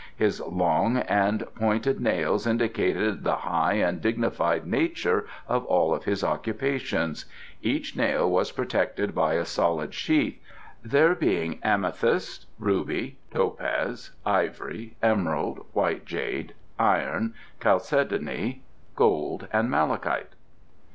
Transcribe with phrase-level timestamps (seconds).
[0.15, 7.25] His long and pointed nails indicated the high and dignified nature of all his occupations;
[7.61, 10.41] each nail was protected by a solid sheath,
[10.81, 18.63] there being amethyst, ruby, topaz, ivory, emerald, white jade, iron, chalcedony,
[18.95, 20.33] gold and malachite.